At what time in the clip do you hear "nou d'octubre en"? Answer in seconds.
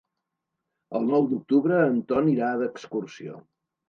1.09-1.99